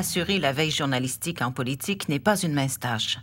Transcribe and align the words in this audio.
assurer 0.00 0.38
la 0.38 0.52
veille 0.52 0.70
journalistique 0.70 1.42
en 1.42 1.52
politique 1.52 2.08
n'est 2.08 2.26
pas 2.28 2.40
une 2.40 2.54
mince 2.54 2.78
tâche. 2.78 3.18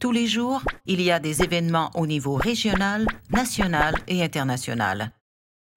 Tous 0.00 0.10
les 0.10 0.26
jours, 0.26 0.60
il 0.84 1.00
y 1.00 1.12
a 1.12 1.20
des 1.20 1.44
événements 1.44 1.90
au 1.94 2.04
niveau 2.04 2.34
régional, 2.34 3.06
national 3.30 3.94
et 4.08 4.24
international. 4.24 5.12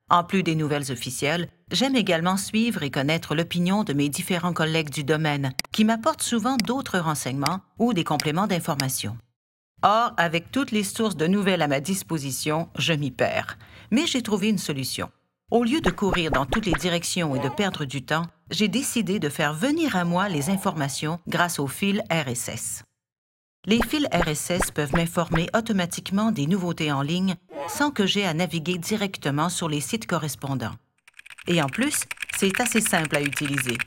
En 0.10 0.24
plus 0.24 0.42
des 0.42 0.56
nouvelles 0.56 0.92
officielles, 0.92 1.50
j'aime 1.72 1.96
également 1.96 2.36
suivre 2.36 2.82
et 2.82 2.90
connaître 2.90 3.36
l'opinion 3.36 3.84
de 3.84 3.94
mes 3.94 4.10
différents 4.10 4.54
collègues 4.54 4.90
du 4.90 5.04
domaine, 5.04 5.54
qui 5.72 5.86
m'apportent 5.86 6.24
souvent 6.24 6.58
d'autres 6.58 6.98
renseignements 6.98 7.62
ou 7.78 7.94
des 7.94 8.04
compléments 8.04 8.48
d'information. 8.48 9.16
Or, 9.84 10.14
avec 10.18 10.52
toutes 10.52 10.72
les 10.72 10.84
sources 10.84 11.16
de 11.16 11.28
nouvelles 11.28 11.62
à 11.62 11.68
ma 11.68 11.80
disposition, 11.80 12.70
je 12.76 12.94
m'y 12.94 13.12
perds. 13.12 13.60
Mais 13.92 14.08
j'ai 14.08 14.24
trouvé 14.24 14.50
une 14.50 14.58
solution. 14.58 15.12
Au 15.52 15.64
lieu 15.64 15.82
de 15.82 15.90
courir 15.90 16.30
dans 16.30 16.46
toutes 16.46 16.68
les 16.68 16.74
directions 16.74 17.36
et 17.36 17.40
de 17.40 17.50
perdre 17.50 17.84
du 17.84 18.04
temps, 18.04 18.28
j'ai 18.52 18.68
décidé 18.68 19.18
de 19.18 19.30
faire 19.30 19.56
venir 19.56 19.96
à 19.96 20.06
moi 20.06 20.30
les 20.30 20.52
informations 20.52 21.20
grâce 21.28 21.58
au 21.58 21.66
fil 21.66 22.04
RSS. 22.12 22.84
Les 23.66 23.82
fils 23.82 24.06
RSS 24.14 24.70
peuvent 24.70 24.94
m'informer 24.94 25.50
automatiquement 25.56 26.32
des 26.32 26.46
nouveautés 26.46 26.92
en 26.92 27.02
ligne 27.02 27.36
sans 27.68 27.90
que 27.90 28.06
j'aie 28.06 28.26
à 28.26 28.36
naviguer 28.36 28.78
directement 28.78 29.50
sur 29.50 29.68
les 29.68 29.82
sites 29.82 30.06
correspondants. 30.06 30.76
Et 31.48 31.64
en 31.64 31.68
plus, 31.68 32.06
c'est 32.38 32.62
assez 32.62 32.82
simple 32.82 33.16
à 33.16 33.22
utiliser. 33.22 33.78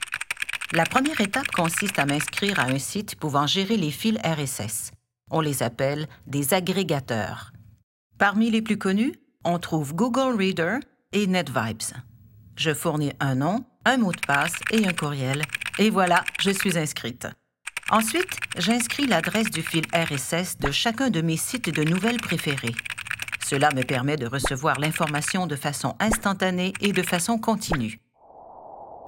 La 0.73 0.85
première 0.85 1.21
étape 1.21 1.53
consiste 1.53 2.01
à 2.01 2.07
m'inscrire 2.07 2.59
à 2.59 2.65
un 2.65 2.79
site 2.81 3.15
pouvant 3.15 3.47
gérer 3.47 3.77
les 3.77 3.93
fils 3.93 4.19
RSS. 4.25 4.91
On 5.31 5.41
les 5.41 5.63
appelle 5.63 6.09
des 6.27 6.55
agrégateurs. 6.55 7.53
Parmi 8.19 8.51
les 8.51 8.63
plus 8.63 8.79
connus, 8.79 9.15
on 9.45 9.61
trouve 9.61 9.95
Google 9.95 10.37
Reader 10.37 10.79
et 11.13 11.27
NetVibes. 11.27 11.95
Je 12.57 12.75
fournis 12.75 13.13
un 13.21 13.37
nom, 13.37 13.65
un 13.85 13.97
mot 13.97 14.13
de 14.13 14.21
passe 14.27 14.55
et 14.71 14.87
un 14.87 14.93
courriel, 14.93 15.43
et 15.79 15.91
voilà, 15.91 16.25
je 16.41 16.51
suis 16.51 16.79
inscrite. 16.79 17.27
Ensuite, 17.91 18.39
j'inscris 18.57 19.07
l'adresse 19.07 19.51
du 19.51 19.63
fil 19.63 19.85
RSS 19.93 20.59
de 20.59 20.71
chacun 20.71 21.11
de 21.11 21.21
mes 21.21 21.37
sites 21.37 21.71
de 21.71 21.83
nouvelles 21.83 22.21
préférés. 22.21 22.75
Cela 23.45 23.69
me 23.75 23.83
permet 23.83 24.17
de 24.17 24.27
recevoir 24.27 24.79
l'information 24.79 25.47
de 25.47 25.57
façon 25.57 25.95
instantanée 26.01 26.73
et 26.81 26.93
de 26.93 27.03
façon 27.03 27.39
continue. 27.39 28.01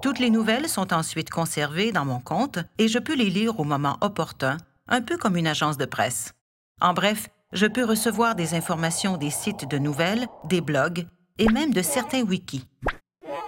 Toutes 0.01 0.19
les 0.19 0.29
nouvelles 0.29 0.69
sont 0.69 0.93
ensuite 0.93 1.29
conservées 1.29 1.91
dans 1.91 2.05
mon 2.05 2.19
compte 2.19 2.59
et 2.77 2.87
je 2.87 2.99
peux 2.99 3.15
les 3.15 3.29
lire 3.29 3.59
au 3.59 3.63
moment 3.63 3.97
opportun, 4.01 4.57
un 4.87 5.01
peu 5.01 5.17
comme 5.17 5.37
une 5.37 5.47
agence 5.47 5.77
de 5.77 5.85
presse. 5.85 6.33
En 6.79 6.93
bref, 6.93 7.29
je 7.53 7.65
peux 7.65 7.85
recevoir 7.85 8.35
des 8.35 8.53
informations 8.53 9.17
des 9.17 9.31
sites 9.31 9.67
de 9.67 9.77
nouvelles, 9.77 10.27
des 10.43 10.61
blogs 10.61 11.07
et 11.39 11.49
même 11.49 11.73
de 11.73 11.81
certains 11.81 12.23
wikis. 12.23 12.67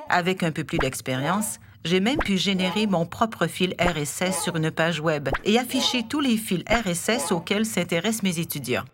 Avec 0.09 0.43
un 0.43 0.51
peu 0.51 0.63
plus 0.63 0.77
d'expérience, 0.77 1.59
j'ai 1.83 1.99
même 1.99 2.19
pu 2.19 2.37
générer 2.37 2.87
mon 2.87 3.05
propre 3.05 3.47
fil 3.47 3.75
RSS 3.79 4.41
sur 4.43 4.55
une 4.55 4.71
page 4.71 4.99
web 4.99 5.29
et 5.43 5.57
afficher 5.57 6.03
tous 6.07 6.19
les 6.19 6.37
fils 6.37 6.63
RSS 6.69 7.31
auxquels 7.31 7.65
s'intéressent 7.65 8.23
mes 8.23 8.39
étudiants. 8.39 8.85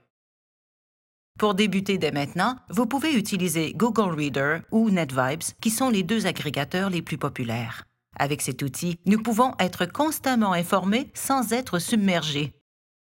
Pour 1.40 1.56
débuter 1.56 1.98
dès 1.98 2.12
maintenant, 2.12 2.58
vous 2.70 2.86
pouvez 2.86 3.14
utiliser 3.16 3.74
Google 3.74 4.14
Reader 4.14 4.60
ou 4.72 4.92
NetVibes, 4.92 5.42
qui 5.62 5.72
sont 5.72 5.90
les 5.90 6.04
deux 6.04 6.28
agrégateurs 6.28 6.92
les 6.92 7.02
plus 7.02 7.18
populaires. 7.18 7.86
Avec 8.18 8.42
cet 8.42 8.62
outil, 8.62 9.00
nous 9.08 9.22
pouvons 9.22 9.54
être 9.58 9.86
constamment 9.88 10.54
informés 10.54 11.12
sans 11.16 11.52
être 11.52 11.80
submergés. 11.80 12.54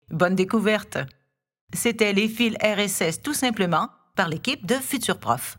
Bonne 0.09 0.35
découverte! 0.35 0.97
C'était 1.73 2.13
les 2.13 2.29
fils 2.29 2.55
RSS 2.63 3.21
tout 3.21 3.33
simplement 3.33 3.89
par 4.15 4.29
l'équipe 4.29 4.65
de 4.65 4.75
Futur 4.75 5.19
Prof. 5.19 5.57